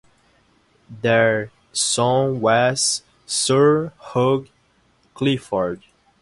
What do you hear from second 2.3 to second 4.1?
was Sir